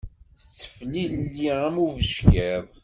Tetteflili 0.39 1.45
am 1.63 1.75
ubeckiḍ. 1.85 2.65